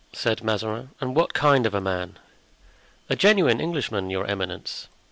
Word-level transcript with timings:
said 0.13 0.43
Mazarin. 0.43 0.89
"And 0.99 1.15
what 1.15 1.35
kind 1.35 1.67
of 1.67 1.75
a 1.75 1.79
man?" 1.79 2.17
"A 3.07 3.15
genuine 3.15 3.61
Englishman, 3.61 4.09
your 4.09 4.25
eminence. 4.25 4.87